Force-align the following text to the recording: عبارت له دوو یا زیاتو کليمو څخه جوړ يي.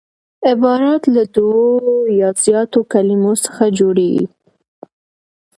عبارت 0.49 1.03
له 1.15 1.23
دوو 1.35 1.67
یا 2.19 2.29
زیاتو 2.43 2.79
کليمو 2.93 3.33
څخه 3.45 3.63
جوړ 3.77 3.95
يي. 4.11 4.23